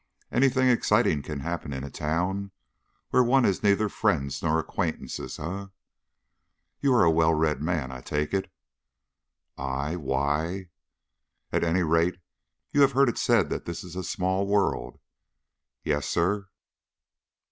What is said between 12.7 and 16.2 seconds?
you have heard it said that this is a small world." "Yes,